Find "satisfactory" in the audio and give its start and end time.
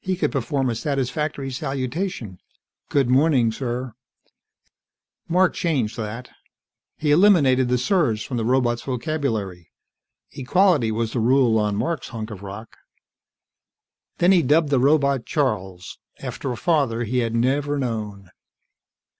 0.74-1.50